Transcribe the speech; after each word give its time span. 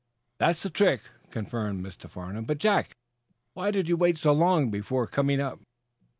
"That's 0.39 0.63
the 0.63 0.71
trick," 0.71 1.01
confirmed 1.29 1.85
Mr. 1.85 2.09
Farnum. 2.09 2.45
"But, 2.45 2.57
Jack, 2.57 2.95
why 3.53 3.69
did 3.69 3.87
you 3.87 3.95
wait 3.95 4.17
so 4.17 4.33
long 4.33 4.71
before 4.71 5.05
coming 5.05 5.39
up." 5.39 5.59